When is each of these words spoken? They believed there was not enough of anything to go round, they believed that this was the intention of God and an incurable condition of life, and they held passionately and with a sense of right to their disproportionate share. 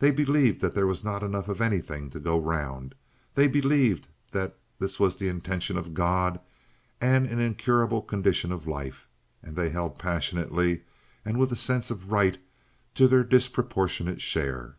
They 0.00 0.10
believed 0.10 0.62
there 0.62 0.88
was 0.88 1.04
not 1.04 1.22
enough 1.22 1.46
of 1.46 1.60
anything 1.60 2.10
to 2.10 2.18
go 2.18 2.36
round, 2.40 2.96
they 3.36 3.46
believed 3.46 4.08
that 4.32 4.56
this 4.80 4.98
was 4.98 5.14
the 5.14 5.28
intention 5.28 5.78
of 5.78 5.94
God 5.94 6.40
and 7.00 7.28
an 7.28 7.38
incurable 7.38 8.02
condition 8.02 8.50
of 8.50 8.66
life, 8.66 9.06
and 9.44 9.54
they 9.54 9.68
held 9.70 9.96
passionately 9.96 10.82
and 11.24 11.38
with 11.38 11.52
a 11.52 11.54
sense 11.54 11.88
of 11.88 12.10
right 12.10 12.36
to 12.96 13.06
their 13.06 13.22
disproportionate 13.22 14.20
share. 14.20 14.74